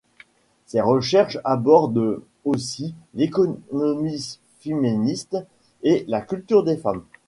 [0.65, 5.37] Ses recherches abordent aussi l'économie féministe
[5.83, 7.03] et la culture des femmes.